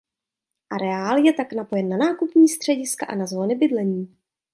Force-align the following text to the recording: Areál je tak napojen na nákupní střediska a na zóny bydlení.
Areál 0.69 1.17
je 1.25 1.33
tak 1.33 1.53
napojen 1.53 1.89
na 1.89 1.97
nákupní 1.97 2.49
střediska 2.49 3.05
a 3.05 3.15
na 3.15 3.25
zóny 3.27 3.55
bydlení. 3.55 4.17